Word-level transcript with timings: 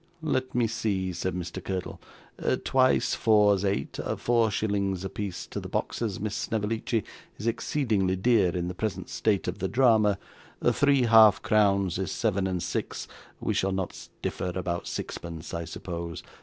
'Let 0.23 0.55
me 0.55 0.65
see,' 0.65 1.13
said 1.13 1.35
Mr. 1.35 1.63
Curdle; 1.63 2.01
'twice 2.63 3.13
four's 3.13 3.63
eight 3.63 3.99
four 4.17 4.49
shillings 4.49 5.05
a 5.05 5.09
piece 5.11 5.45
to 5.45 5.59
the 5.59 5.69
boxes, 5.69 6.19
Miss 6.19 6.33
Snevellicci, 6.33 7.03
is 7.37 7.45
exceedingly 7.45 8.15
dear 8.15 8.49
in 8.57 8.67
the 8.67 8.73
present 8.73 9.09
state 9.09 9.47
of 9.47 9.59
the 9.59 9.67
drama 9.67 10.17
three 10.71 11.03
half 11.03 11.43
crowns 11.43 11.99
is 11.99 12.11
seven 12.11 12.47
and 12.47 12.63
six; 12.63 13.07
we 13.39 13.53
shall 13.53 13.71
not 13.71 14.07
differ 14.23 14.51
about 14.55 14.87
sixpence, 14.87 15.53
I 15.53 15.65
suppose? 15.65 16.23